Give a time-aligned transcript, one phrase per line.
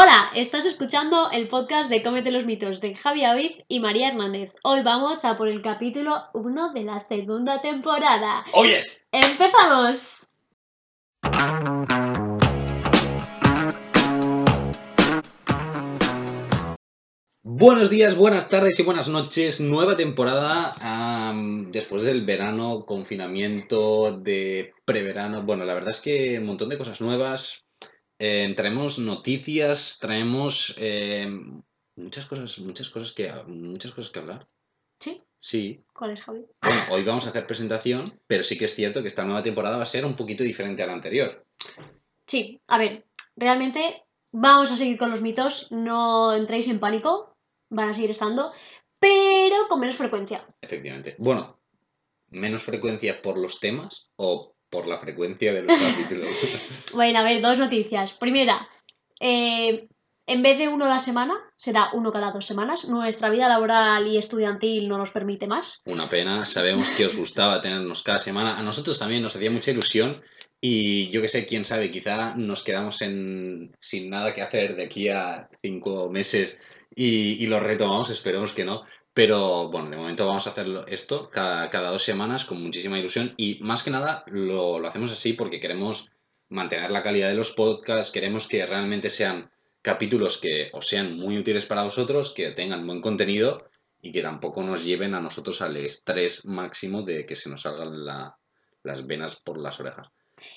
[0.00, 4.52] Hola, estás escuchando el podcast de Cómete los mitos de Javi Avid y María Hernández.
[4.62, 8.44] Hoy vamos a por el capítulo 1 de la segunda temporada.
[8.52, 9.00] ¡Oh, yes!
[9.10, 9.98] ¡Empezamos!
[17.42, 19.60] Buenos días, buenas tardes y buenas noches.
[19.60, 20.74] Nueva temporada
[21.72, 25.42] después del verano, confinamiento, de preverano.
[25.42, 27.64] Bueno, la verdad es que un montón de cosas nuevas.
[28.18, 31.28] Eh, traemos noticias, traemos eh,
[31.96, 34.48] muchas cosas, muchas cosas que, muchas cosas que hablar.
[34.98, 35.22] ¿Sí?
[35.40, 35.84] Sí.
[35.92, 36.44] ¿Cuál es, Javi?
[36.60, 39.76] Bueno, hoy vamos a hacer presentación, pero sí que es cierto que esta nueva temporada
[39.76, 41.44] va a ser un poquito diferente a la anterior.
[42.26, 43.06] Sí, a ver,
[43.36, 47.36] realmente vamos a seguir con los mitos, no entréis en pánico,
[47.70, 48.52] van a seguir estando,
[48.98, 50.44] pero con menos frecuencia.
[50.60, 51.14] Efectivamente.
[51.18, 51.60] Bueno,
[52.30, 56.30] menos frecuencia por los temas o por la frecuencia de los capítulos.
[56.92, 58.12] Bueno, a ver, dos noticias.
[58.12, 58.68] Primera,
[59.20, 59.88] eh,
[60.26, 62.86] en vez de uno a la semana, será uno cada dos semanas.
[62.86, 65.80] Nuestra vida laboral y estudiantil no nos permite más.
[65.86, 68.58] Una pena, sabemos que os gustaba tenernos cada semana.
[68.58, 70.22] A nosotros también nos hacía mucha ilusión
[70.60, 74.84] y yo que sé, quién sabe, quizá nos quedamos en, sin nada que hacer de
[74.84, 76.58] aquí a cinco meses
[76.94, 78.84] y, y lo retomamos, esperemos que no.
[79.18, 83.58] Pero bueno, de momento vamos a hacerlo esto cada, dos semanas con muchísima ilusión y
[83.64, 86.06] más que nada lo, hacemos así porque queremos
[86.48, 89.50] mantener la calidad de los podcasts, queremos que realmente sean
[89.82, 93.68] capítulos que os sean muy útiles para vosotros, que tengan buen contenido
[94.00, 98.04] y que tampoco nos lleven a nosotros al estrés máximo de que se nos salgan
[98.04, 98.36] la-
[98.84, 100.06] las venas por las orejas.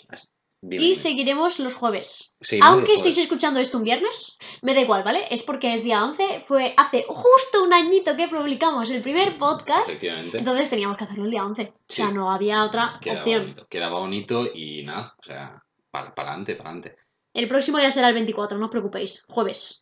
[0.08, 0.28] Así-
[0.64, 2.32] Y seguiremos los jueves.
[2.62, 5.26] Aunque estéis escuchando esto un viernes, me da igual, ¿vale?
[5.32, 9.90] Es porque es día 11, fue hace justo un añante que publicamos el primer podcast,
[9.90, 10.38] Efectivamente.
[10.38, 11.64] entonces teníamos que hacerlo el día 11.
[11.64, 12.14] O sea, Sí.
[12.14, 13.42] no había otra Quedaba opción.
[13.42, 16.96] bonito, quedaba bonito y nada, o sea, para adelante, para adelante.
[17.34, 19.81] El próximo ya será el 24, no os preocupéis, jueves.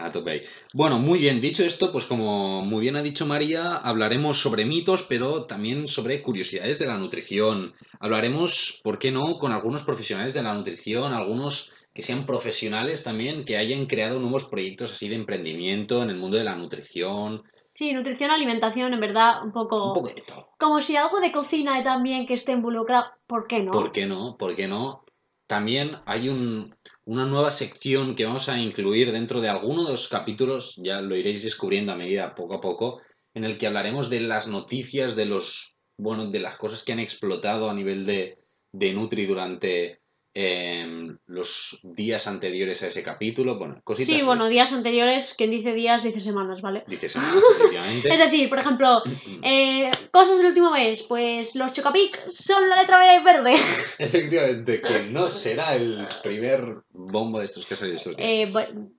[0.00, 0.42] A tope ahí.
[0.72, 1.40] Bueno, muy bien.
[1.40, 6.22] Dicho esto, pues como muy bien ha dicho María, hablaremos sobre mitos, pero también sobre
[6.22, 7.74] curiosidades de la nutrición.
[7.98, 13.44] Hablaremos, ¿por qué no?, con algunos profesionales de la nutrición, algunos que sean profesionales también,
[13.44, 17.42] que hayan creado nuevos proyectos así de emprendimiento en el mundo de la nutrición.
[17.72, 19.88] Sí, nutrición, alimentación, en verdad, un poco...
[19.88, 20.50] Un poco de todo.
[20.60, 23.72] Como si algo de cocina también que esté involucrado, ¿por qué no?
[23.72, 24.36] ¿Por qué no?
[24.36, 25.04] ¿Por qué no?
[25.48, 30.06] También hay un- una nueva sección que vamos a incluir dentro de alguno de los
[30.08, 33.00] capítulos, ya lo iréis descubriendo a medida, poco a poco,
[33.34, 37.00] en el que hablaremos de las noticias, de los, bueno, de las cosas que han
[37.00, 38.38] explotado a nivel de,
[38.72, 40.02] de Nutri durante
[40.40, 43.58] em, los días anteriores a ese capítulo.
[43.58, 44.14] Bueno, cositas.
[44.14, 46.84] Sí, bueno, días anteriores, quien dice días dice semanas, ¿vale?
[46.86, 48.08] Dices, efectivamente.
[48.12, 49.02] Es decir, por ejemplo,
[49.42, 53.54] eh, cosas del último mes, pues los Chocapic son la letra B verde.
[53.98, 58.28] Efectivamente, que no será el primer bombo de estos que ha salido estos días.
[58.30, 58.92] Eh, bueno,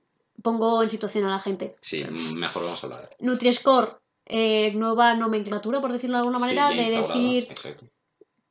[0.44, 1.78] pongo en situación a la gente.
[1.80, 3.16] Sí, mejor vamos a hablar.
[3.20, 7.86] Nutri-Score, eh, nueva nomenclatura, por decirlo de alguna manera, Sí, de decir exacto.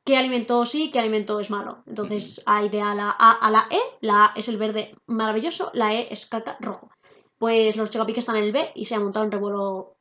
[0.09, 1.83] Qué alimento sí, qué alimento es malo.
[1.85, 5.69] Entonces hay de a la A a la E, la A es el verde maravilloso,
[5.75, 6.89] la E es caca rojo.
[7.37, 9.97] Pues los Chocapic están en el B y se ha montado un revuelo.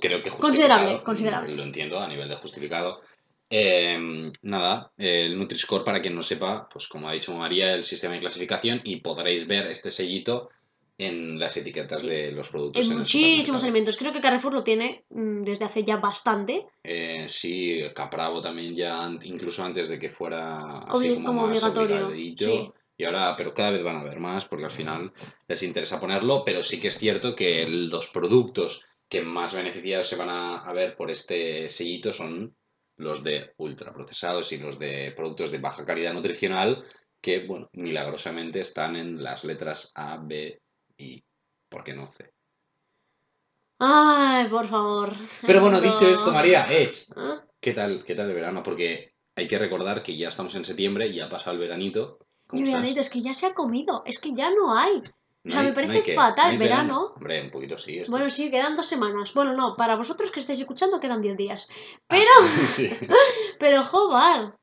[0.00, 1.52] Creo que Considerable, considerable.
[1.52, 3.00] Lo entiendo a nivel de justificado.
[3.50, 8.14] Eh, nada, el Nutri-Score, para quien no sepa, pues como ha dicho María, el sistema
[8.14, 10.50] de clasificación y podréis ver este sellito
[10.98, 12.08] en las etiquetas Sí.
[12.08, 12.84] de los productos.
[12.86, 13.96] En el muchísimos alimentos.
[13.96, 16.66] Creo que Carrefour lo tiene mm, desde hace ya bastante.
[16.82, 22.10] Eh, sí, Capravo también ya, incluso antes de que fuera así como, como más obligatorio,
[22.36, 22.70] sí.
[22.96, 25.12] Y ahora, pero cada vez van a haber más porque al final
[25.48, 30.14] les interesa ponerlo, pero sí que es cierto que los productos que más beneficiados se
[30.16, 32.54] van a, a ver por este sellito son
[32.96, 36.84] los de ultraprocesados y los de productos de baja calidad nutricional
[37.20, 40.60] que, bueno, milagrosamente están en las letras A, B
[40.96, 41.24] y,
[41.68, 42.32] ¿por qué no C?
[43.78, 45.14] Ay, por favor.
[45.46, 45.92] Pero bueno, No.
[45.92, 47.44] dicho esto, María, eh, ¿Ah?
[47.60, 48.62] ¿Qué tal, qué tal el verano?
[48.62, 52.18] Porque hay que recordar que ya estamos en septiembre, ya ha pasado el veranito.
[52.46, 55.00] ¿Cómo Y veranito, es que ya se ha comido, es que ya no hay.
[55.44, 57.12] No sea, hay- me parece fatal, hay verano.
[57.16, 57.98] Hombre, un poquito sí.
[57.98, 58.10] esto.
[58.10, 59.34] Bueno, sí, quedan dos semanas.
[59.34, 61.66] Bueno, no, para vosotros que estáis escuchando quedan 10 días.
[61.70, 62.30] Ah, Pero,
[62.68, 62.90] sí.
[63.58, 64.54] pero, joder,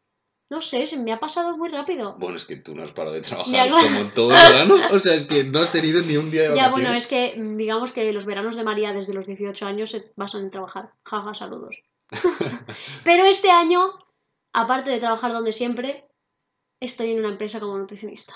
[0.52, 2.16] no sé, se me ha pasado muy rápido.
[2.20, 4.76] Bueno, es que tú no has parado de trabajar Ya, como todo el verano.
[4.92, 6.72] O sea, es que no has tenido ni un día de Ya, vacaciones.
[6.74, 10.12] bueno, es que mm, digamos que los veranos de María desde los 18 años se
[10.18, 10.92] basan en trabajar.
[11.06, 11.82] Jaja, saludos.
[13.06, 13.94] Pero este año,
[14.52, 16.10] aparte de trabajar donde siempre,
[16.82, 18.34] estoy en una empresa como nutricionista.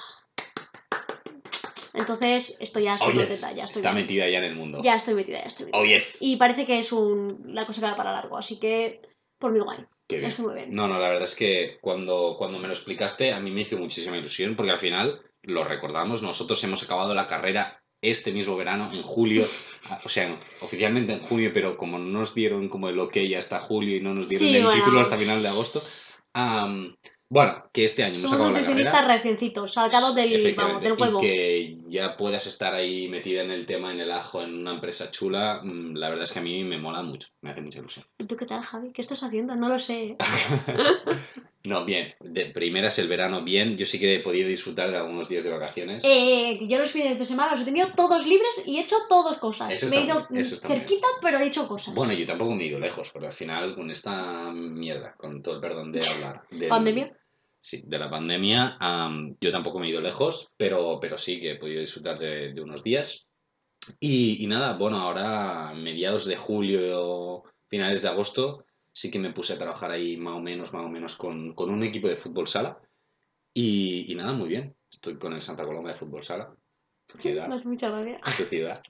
[1.94, 3.28] Entonces, estoy ya estoy Oh, yes.
[3.28, 4.04] contenta, ya estoy Está bien.
[4.06, 4.80] metida ya en el mundo.
[4.84, 5.82] Ya estoy metida, ya estoy metida.
[5.82, 6.18] Oh, yes.
[6.22, 7.42] Y parece que es un...
[7.48, 9.02] la cosa que va para largo, así que
[9.40, 9.86] por mi guay.
[10.08, 10.30] Qué bien.
[10.30, 10.76] Estoy muy bien.
[10.76, 13.78] No, no, la verdad es que cuando, cuando me lo explicaste a mí me hizo
[13.78, 18.92] muchísima ilusión porque al final lo recordamos, nosotros hemos acabado la carrera este mismo verano,
[18.94, 19.44] en julio,
[20.06, 23.96] o sea, oficialmente en junio, pero como no nos dieron como el ok hasta julio
[23.96, 24.78] y no nos dieron Sí, el bueno.
[24.78, 25.82] título hasta final de agosto,
[27.30, 29.16] bueno, que este año Somos acabado la nutricionistas carrera.
[29.16, 31.20] reciéncitos, sacados del, vamos, del huevo.
[31.20, 34.72] Y que ya puedas estar ahí metida en el tema, en el ajo, en una
[34.72, 37.80] empresa chula, mm, la verdad es que a mí me mola mucho, me hace mucha
[37.80, 38.06] ilusión.
[38.18, 38.92] ¿Y tú qué tal, Javi?
[38.92, 39.56] ¿Qué estás haciendo?
[39.56, 40.16] No lo sé.
[41.66, 45.28] No, bien, de primeras el verano bien, yo sí que he podido disfrutar de algunos
[45.28, 46.04] días de vacaciones.
[46.06, 49.38] Eh, yo los fines de semana los he tenido todos libres y he hecho todas
[49.38, 49.72] cosas.
[49.74, 50.28] Eso Me he ido
[50.62, 51.94] cerquita, pero he hecho cosas.
[51.94, 55.56] Bueno, yo tampoco me he ido lejos, porque al final con esta mierda, con todo
[55.56, 56.42] el perdón de hablar.
[56.52, 57.18] del- ¿Pandemia?
[57.60, 58.78] Sí, de la pandemia,
[59.42, 62.62] yo tampoco me he ido lejos, pero, pero sí que he podido disfrutar de, de
[62.62, 63.26] unos días.
[64.00, 68.65] Y, y nada, bueno, ahora mediados de julio, finales de agosto,
[68.96, 71.70] sí que me puse a trabajar ahí más o menos, más o menos con, con
[71.70, 72.80] un equipo de fútbol sala.
[73.54, 74.76] Y, y nada, muy bien.
[74.90, 76.56] Estoy con el Santa Coloma de fútbol sala.
[77.06, 77.92] Tu ciudad Me hace mucha
[78.38, 78.82] tu ciudad.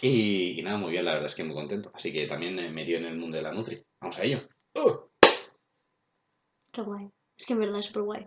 [0.00, 1.90] Y, y nada, muy bien, la verdad es que muy contento.
[1.92, 3.84] Así que también eh, me dio en el mundo de la Nutri.
[4.00, 4.48] Vamos a ello.
[4.76, 5.10] ¡Uh!
[6.72, 7.10] Qué guay.
[7.36, 8.26] Es que en verdad es súper guay.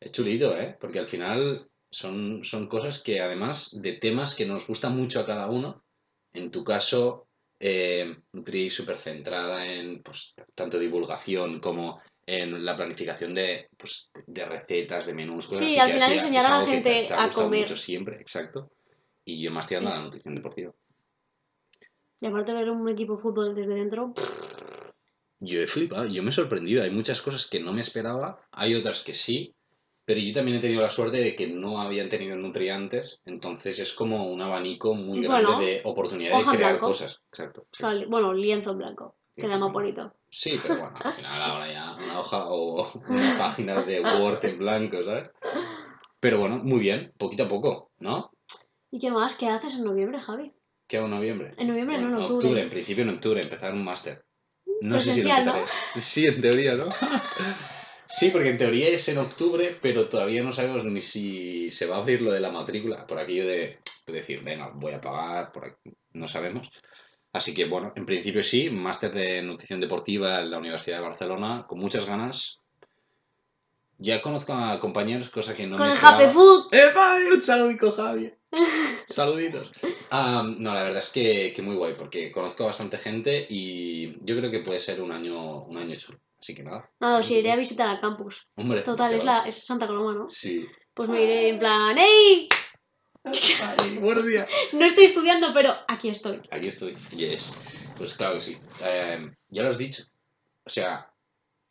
[0.00, 0.76] Es chulito, ¿eh?
[0.80, 5.26] Porque al final son, son cosas que además de temas que nos gustan mucho a
[5.26, 5.84] cada uno.
[6.32, 7.28] En tu caso,
[7.66, 14.44] eh, Nutri súper centrada en pues, tanto divulgación como en la planificación de, pues, de
[14.44, 17.24] recetas, de menús, cosas Sí, así al final enseñar a la te- gente te ha
[17.24, 17.60] a comer.
[17.62, 18.70] mucho siempre, exacto.
[19.24, 20.72] Y yo más tirando a la nutrición deportiva.
[22.20, 24.12] Y aparte de ver un equipo de fútbol desde dentro,
[25.40, 26.82] Yo he flipado, yo me he sorprendido.
[26.82, 29.54] Hay muchas cosas que no me esperaba, hay otras que sí,
[30.04, 33.92] pero yo también he tenido la suerte de que no habían tenido nutrientes, entonces es
[33.92, 36.86] como un abanico muy grande Bueno, de oportunidad de crear blanco.
[36.88, 37.20] cosas.
[37.30, 37.66] Exacto.
[37.72, 37.82] sí.
[38.08, 39.16] bueno, lienzo en blanco.
[39.36, 40.14] Queda más bonito.
[40.30, 44.58] Sí, pero bueno, al final ahora ya una hoja o una página de Word en
[44.58, 45.30] blanco, ¿sabes?
[46.20, 48.30] Pero bueno, muy bien, poquito a poco, ¿no?
[48.90, 49.34] ¿Y qué más?
[49.36, 50.52] ¿Qué haces en noviembre, Javi?
[50.86, 51.54] ¿Qué hago en noviembre?
[51.58, 52.60] En noviembre, no, en Bueno, octubre.
[52.60, 54.24] en principio en octubre, empezar un máster.
[54.80, 55.66] No sé si lo Presencial, ¿no?
[56.00, 56.88] Sí, en teoría, ¿no?
[58.16, 61.96] Sí, porque en teoría es en octubre, pero todavía no sabemos ni si se va
[61.96, 65.64] a abrir lo de la matrícula, por aquello de decir, venga, voy a pagar, por
[65.64, 66.70] aquí, no sabemos.
[67.32, 71.64] Así que bueno, en principio sí, máster de nutrición deportiva en la Universidad de Barcelona,
[71.68, 72.60] con muchas ganas.
[73.98, 76.22] Ya conozco a compañeros, cosa que no Con me el esperaba.
[76.22, 76.72] Happy Food.
[76.72, 77.16] ¡Epa!
[77.32, 78.32] Un saludico, Javi.
[79.08, 79.72] Saluditos.
[80.10, 84.36] No, la verdad es que, que muy guay, porque conozco a bastante gente y yo
[84.36, 86.18] creo que puede ser un año, un año chulo.
[86.38, 86.90] Así que nada.
[87.00, 88.46] Nada, si iré a visitar al campus.
[88.56, 90.30] Hombre, Total, es, la, es Santa Coloma, ¿no?
[90.30, 90.66] Sí.
[90.92, 92.48] Pues me iré en plan, ¡Ey!
[93.24, 94.46] Ay, buenos días.
[94.72, 96.42] No estoy estudiando, pero aquí estoy.
[96.50, 96.96] Aquí estoy.
[97.16, 97.56] Yes.
[97.96, 98.58] Pues claro que sí.
[98.82, 100.04] Eh, ya lo has dicho.
[100.64, 101.10] O sea,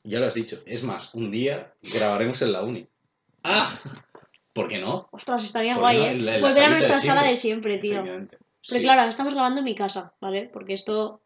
[0.03, 0.63] ya lo has dicho.
[0.65, 2.87] Es más, un día grabaremos en la uni.
[3.43, 3.79] ¡Ah!
[4.53, 5.07] ¿Por qué no?
[5.11, 6.31] Ostras, estaría ¿Por guay, no?
[6.31, 6.39] ¿eh?
[6.41, 8.03] Volver a de nuestra sala de siempre, tío.
[8.03, 8.27] Pero
[8.61, 8.81] Sí.
[8.81, 10.49] claro, estamos grabando en mi casa, ¿vale?
[10.53, 11.22] Porque esto.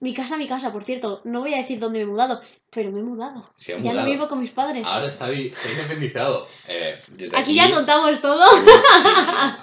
[0.00, 1.20] Mi casa, mi casa, por cierto.
[1.24, 2.40] No voy a decir dónde me he mudado,
[2.70, 3.44] pero me he mudado.
[3.58, 4.86] Ya no vivo con mis padres.
[4.86, 6.46] Ahora está ha independizado.
[6.68, 8.44] Eh, desde Aquí ya contamos todo.
[8.46, 8.70] Sí,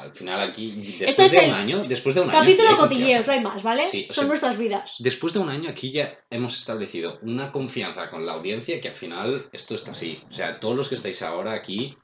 [0.02, 2.40] al final aquí, después Esto es de un año, después de un año...
[2.40, 3.86] Capítulo hay cotilleos, no hay más, ¿vale?
[3.86, 4.96] Son sea- nuestras vidas.
[5.00, 8.98] Después de un año aquí ya hemos establecido una confianza con la audiencia que al
[8.98, 10.22] final esto está así.
[10.30, 11.98] O sea, todos los que estáis ahora aquí,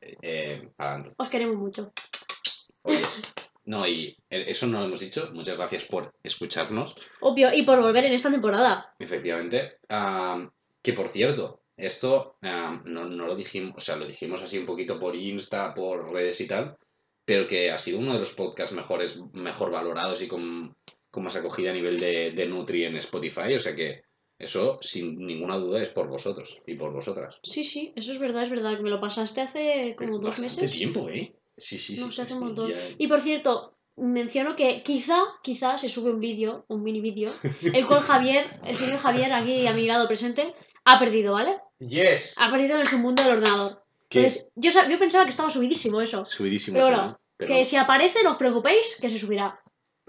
[0.00, 1.12] eh, eh, adelante.
[1.16, 1.92] Os queremos mucho.
[2.82, 3.02] Oye,
[3.68, 5.30] no, y eh, eso no lo hemos dicho.
[5.32, 8.94] Muchas gracias por escucharnos, Obvio, y por volver en esta temporada.
[8.98, 9.78] efectivamente.
[9.88, 10.48] Ah,
[10.82, 14.66] que por cierto, esto ah, no, no lo dijimos, o sea, lo dijimos así un
[14.66, 16.76] poquito por Insta, por redes y tal,
[17.24, 20.74] pero que ha sido uno de los podcasts mejores, mejor valorados y con,
[21.10, 23.54] con más acogida a nivel de, de Nutri en Spotify.
[23.54, 24.02] O sea que
[24.38, 27.36] eso, sin ninguna duda, es por vosotros y por vosotras.
[27.42, 28.76] Sí, sí, eso es verdad, es verdad.
[28.76, 30.72] Que me lo pasaste hace como dos Bastante meses.
[30.72, 31.34] tiempo, ¿eh?
[31.58, 32.02] Sí, sí, sí.
[32.02, 32.70] No sé, hace sí, un montón.
[32.70, 37.30] ya- Y por cierto, menciono que quizá, quizá se sube un vídeo, un mini vídeo,
[37.62, 41.58] el cual Javier, el señor Javier, aquí a mi lado presente, ha perdido, ¿vale?
[41.80, 42.36] Yes.
[42.40, 43.82] Ha perdido en su mundo del ordenador.
[44.08, 46.24] Que Entonces, yo, yo pensaba que estaba subidísimo eso.
[46.24, 46.76] subidísimo.
[46.76, 47.20] Pero eso, bueno, ¿no?
[47.36, 49.60] Pero Que si aparece, no os preocupéis, que se subirá.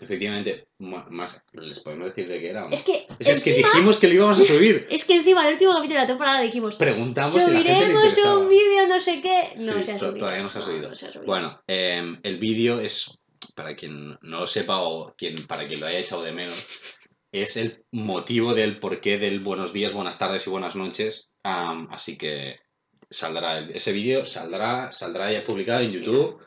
[0.02, 2.68] Efectivamente, más, les podemos decir de qué era.
[2.72, 4.88] Es que, es que dijimos que lo íbamos a subir.
[4.92, 7.94] es que encima, el último capítulo de la temporada dijimos, Preguntamos si a la gente
[7.94, 9.54] le subiremos un vídeo, no sé qué.
[9.58, 10.18] No Sí, se ha subido.
[10.18, 10.90] todavía no se ha subido.
[10.90, 11.26] no se ha subido.
[11.26, 13.12] Bueno, eh, el vídeo es,
[13.56, 16.96] para quien no lo sepa o quien, para quien lo haya echado de menos,
[17.32, 21.30] es el motivo del porqué del buenos días, buenas tardes y buenas noches.
[21.44, 22.58] Am, así que
[23.10, 26.40] saldrá el- ese vídeo, saldrá, saldrá ya publicado en YouTube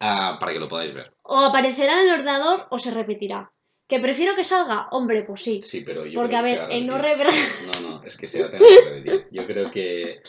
[0.00, 1.12] ah, para que lo podáis ver.
[1.22, 3.50] O aparecerá en el ordenador o se repetirá.
[3.86, 4.88] ¿Que prefiero que salga?
[4.92, 5.60] Hombre, pues sí.
[5.62, 7.34] Sí, pero yo Porque, creo a que ver, a el no repetir.
[7.66, 9.26] No, no, es que se va a tener que repetir.
[9.30, 10.20] Yo creo que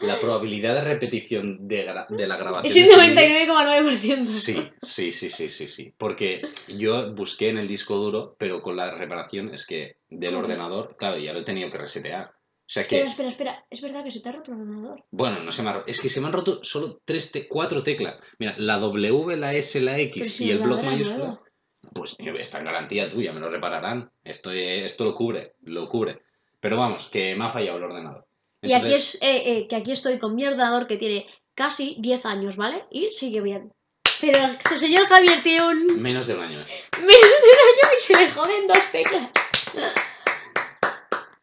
[0.00, 2.72] la probabilidad de repetición de, gra- de la grabación.
[2.74, 4.24] Es vídeo- 99,9%.
[4.24, 5.94] Sí, sí, sí, sí, sí, sí.
[5.98, 10.96] Porque yo busqué en el disco duro, pero con la reparación es que del ordenador,
[10.96, 12.32] claro, ya lo he tenido que resetear.
[12.72, 13.64] Sea Espera, que, espera, espera.
[13.68, 15.04] Es verdad que se te ha roto el ordenador.
[15.10, 15.84] bueno, no se me ha roto.
[15.88, 18.16] Es que se me han roto solo tres, te- cuatro teclas.
[18.38, 21.24] Mira, la W, la S, la X si y el bloc mayúsculo.
[21.26, 21.42] nuevo.
[21.92, 24.10] Pues está en garantía tuya, me lo repararán.
[24.24, 26.22] Esto, esto lo cubre, lo cubre.
[26.60, 28.24] Pero vamos, que me ha fallado el ordenador.
[28.62, 31.96] Y aquí Entonces, es eh, eh, que aquí estoy con mi ordenador que tiene casi
[31.98, 32.84] 10 años, ¿vale?
[32.90, 33.70] Y sigue bien.
[34.22, 34.38] Pero
[34.70, 36.58] el señor Javier tiene un Menos de un año.
[36.58, 36.66] menos
[37.02, 39.30] de un año y se le joden dos teclas.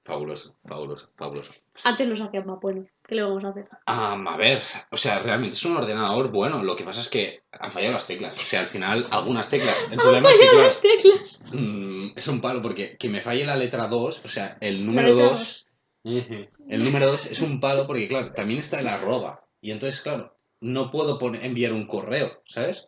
[0.09, 1.51] Fabuloso, fabuloso, fabuloso.
[1.83, 2.87] Antes los hacían más buenos.
[3.07, 3.69] ¿Qué le vamos a hacer?
[3.85, 6.63] Am, a ver, o sea, realmente es un ordenador bueno.
[6.63, 8.33] Lo que pasa es que han fallado las teclas.
[8.33, 9.87] O sea, al final, algunas teclas.
[9.91, 11.43] El problema es que, claro, las teclas.
[11.51, 15.09] mm, es un palo porque que me falle la letra 2, o sea, el número
[15.09, 15.65] letra 2.
[16.69, 19.45] El número 2 es un palo porque, claro, también está el arroba.
[19.61, 22.87] Y entonces, claro, no puedo poner, enviar un correo, ¿sabes?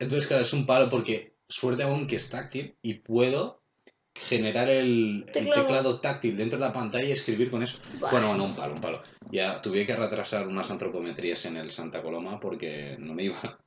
[0.00, 3.57] Entonces, claro, es un palo porque suerte aún que es táctil y puedo
[4.20, 6.00] generar el, el Teclado.
[6.00, 7.78] táctil dentro de la pantalla y escribir con eso.
[8.00, 8.10] Vale.
[8.10, 9.02] Bueno, bueno, un palo, un palo.
[9.30, 13.58] Ya tuve que retrasar unas antropometrías en el Santa Coloma porque no me iba.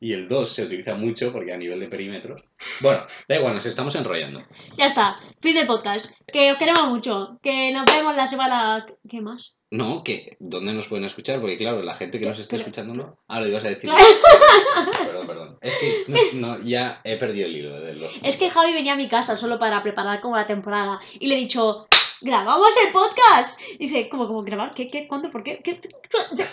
[0.00, 2.42] Y el 2 se utiliza mucho porque a nivel de perímetros.
[2.80, 4.42] Bueno, da igual, nos estamos enrollando.
[4.78, 5.20] Ya está.
[5.42, 6.12] Fin del podcast.
[6.26, 7.38] Que os queremos mucho.
[7.42, 8.86] Que nos vemos la semana.
[9.08, 9.52] ¿Qué más?
[9.70, 11.40] No, que ¿dónde nos pueden escuchar?
[11.40, 13.18] Porque claro, la gente que nos Pero- escuchando no.
[13.28, 13.90] Ah, lo ibas a decir.
[13.90, 14.04] Claro.
[15.04, 15.58] Perdón, perdón.
[15.60, 16.18] Es que no,
[16.56, 18.18] no, ya he perdido el hilo de los.
[18.22, 20.98] Es que Javi venía a mi casa solo para preparar como la temporada.
[21.20, 21.86] Y le he dicho,
[22.20, 23.60] grabamos el podcast.
[23.74, 24.74] Y dice, ¿cómo, cómo grabar?
[24.74, 25.60] ¿Qué, qué, cuándo, por qué?
[25.62, 25.80] ¿Qué?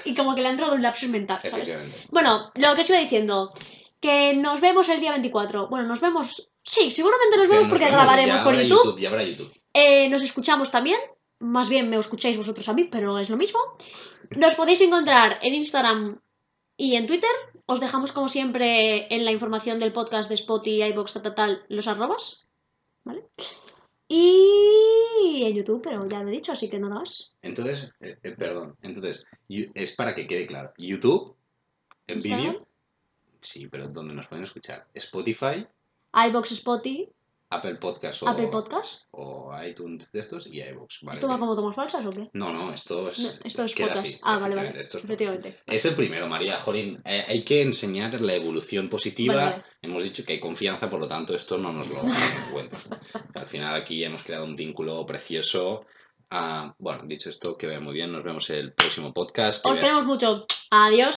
[0.05, 1.77] Y como que le ha entrado un lapsus mental, ¿sabes?
[2.09, 3.53] Bueno, lo que os iba diciendo,
[3.99, 5.67] que nos vemos el día 24.
[5.67, 6.49] Bueno, nos vemos.
[6.63, 8.99] Sí, seguramente nos vemos nos porque vemos, grabaremos ya por habrá YouTube.
[8.99, 9.51] Ya habrá YouTube.
[9.73, 10.99] Eh, nos escuchamos también.
[11.39, 13.59] Más bien me escucháis vosotros a mí, pero es lo mismo.
[14.35, 16.19] Nos podéis encontrar en Instagram
[16.75, 17.29] y en Twitter.
[17.65, 21.87] Os dejamos como siempre en la información del podcast de Spotify, tal, tal, tal, los
[21.87, 22.47] arrobas.
[23.03, 23.23] ¿Vale?
[24.07, 27.31] Y en YouTube, pero ya lo he dicho, así que nada más.
[27.41, 28.75] Entonces, eh, eh, perdón.
[28.81, 30.73] Entonces, es para que quede claro.
[30.77, 31.35] YouTube,
[32.07, 32.67] en vídeo.
[33.41, 34.87] Sí, pero ¿dónde nos pueden escuchar?
[34.93, 35.67] Spotify,
[36.13, 37.09] iVoox, Spotify,
[37.49, 39.03] Apple Podcast o, Apple Podcast.
[39.11, 40.99] o iTunes de estos y iVoox.
[41.03, 41.13] ¿vale?
[41.15, 42.29] ¿Esto va como tomas falsas o qué?
[42.33, 43.19] No, no, esto es.
[43.19, 44.77] No, esto es queda así, ah, vale, vale.
[44.79, 45.59] esto es Efectivamente.
[45.65, 46.57] Es el primero, María.
[46.57, 49.35] Jolín, eh, hay que enseñar la evolución positiva.
[49.35, 49.63] Vale.
[49.81, 51.95] Hemos dicho que hay confianza, por lo tanto, esto no nos lo
[52.51, 52.77] cuenta.
[53.33, 55.85] Al final, aquí hemos creado un vínculo precioso.
[56.29, 58.11] Ah, bueno, dicho esto, que vaya muy bien.
[58.11, 59.65] Nos vemos el próximo podcast.
[59.65, 60.45] Os vea- queremos mucho.
[60.71, 61.15] Adiós.